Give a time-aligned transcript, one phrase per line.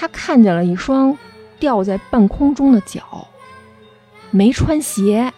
[0.00, 1.18] 他看见了一双
[1.58, 3.26] 吊在半空中的脚，
[4.30, 5.32] 没穿鞋，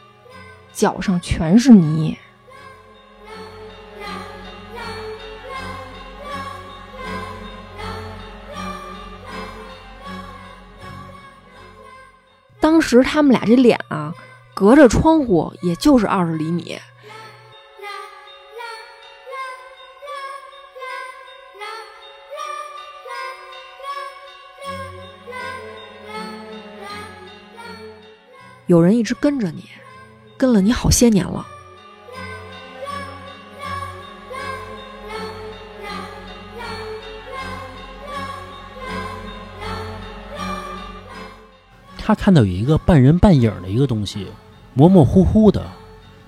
[0.70, 2.18] 脚上全是泥。
[12.60, 14.12] 当时他们俩这脸啊，
[14.52, 16.78] 隔着窗户也就是二十厘米。
[28.70, 29.64] 有人一直跟着你，
[30.36, 31.44] 跟了你好些年了。
[41.98, 44.28] 他看到有一个半人半影的一个东西，
[44.74, 45.68] 模模糊糊的，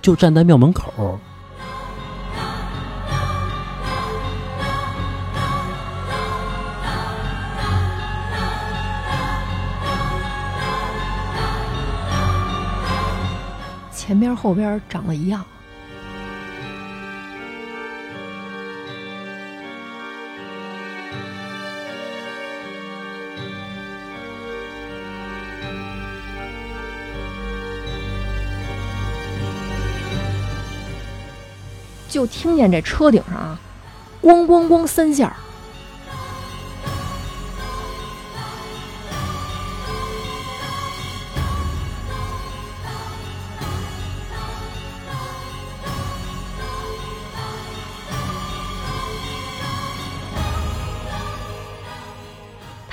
[0.01, 1.21] 就站在庙门口。
[14.05, 15.45] 前边后边长得一样。
[32.09, 33.61] 就听见这车顶上啊，
[34.21, 35.37] 咣咣咣三下。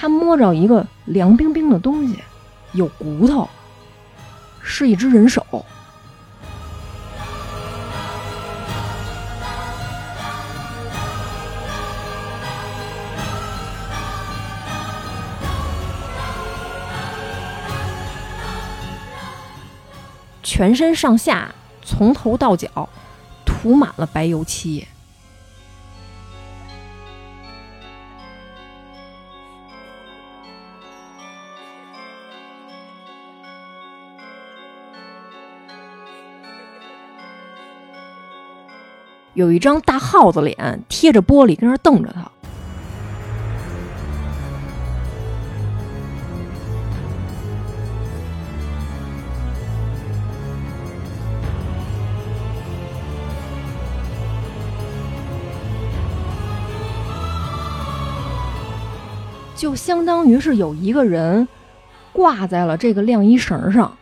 [0.02, 2.18] 他摸着一个凉冰冰的东西，
[2.72, 3.50] 有骨头，
[4.62, 5.46] 是一只人手。
[20.42, 22.88] 全身上下从头到脚
[23.46, 24.88] 涂满了白油漆。
[39.40, 42.30] 有一张大耗子脸贴着玻璃，跟那瞪着他。
[59.56, 61.48] 就相当于是有一个人
[62.12, 63.98] 挂在了这个晾衣绳上，